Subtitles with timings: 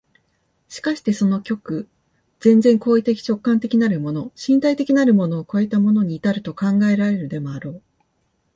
[0.67, 1.87] しかしてその極、
[2.39, 7.83] 全然行為的直観的なるもの、身体的なるものを越えたものに到ると考えられるでもあろう。